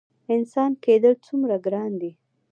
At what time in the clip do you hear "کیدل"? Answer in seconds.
0.83-1.13